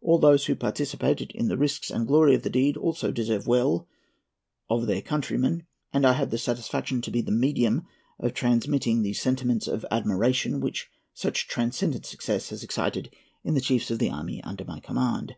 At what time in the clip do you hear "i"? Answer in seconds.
6.06-6.12